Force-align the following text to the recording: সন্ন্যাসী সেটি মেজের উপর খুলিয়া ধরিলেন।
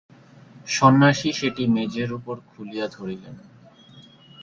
সন্ন্যাসী 0.67 1.29
সেটি 1.31 1.63
মেজের 1.67 2.09
উপর 2.13 2.35
খুলিয়া 2.49 2.85
ধরিলেন। 2.87 3.35